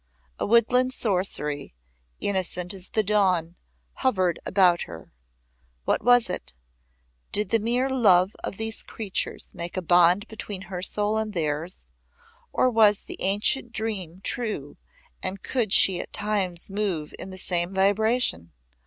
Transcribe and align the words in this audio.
A 0.39 0.47
woodland 0.47 0.91
sorcery, 0.95 1.75
innocent 2.19 2.73
as 2.73 2.89
the 2.89 3.03
dawn, 3.03 3.55
hovered 3.97 4.39
about 4.47 4.81
her. 4.89 5.13
What 5.85 6.03
was 6.03 6.27
it? 6.27 6.55
Did 7.31 7.49
the 7.49 7.59
mere 7.59 7.87
love 7.87 8.35
of 8.43 8.57
these 8.57 8.81
creatures 8.81 9.51
make 9.53 9.77
a 9.77 9.81
bond 9.83 10.27
between 10.27 10.63
her 10.63 10.81
soul 10.81 11.19
and 11.19 11.33
theirs, 11.35 11.91
or 12.51 12.67
was 12.71 13.01
the 13.03 13.17
ancient 13.19 13.73
dream 13.73 14.21
true 14.21 14.75
and 15.21 15.43
could 15.43 15.71
she 15.71 15.99
at 15.99 16.11
times 16.13 16.67
move 16.67 17.13
in 17.19 17.29
the 17.29 17.37
same 17.37 17.71
vibration? 17.71 18.53